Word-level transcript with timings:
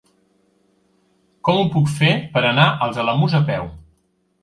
Com 1.47 1.61
ho 1.61 1.67
puc 1.77 1.93
fer 2.01 2.11
per 2.35 2.45
anar 2.55 2.67
als 2.89 3.01
Alamús 3.07 3.41
a 3.43 3.47
peu? 3.55 3.73